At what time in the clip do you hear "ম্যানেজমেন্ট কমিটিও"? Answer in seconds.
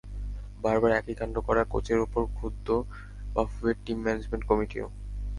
4.03-4.87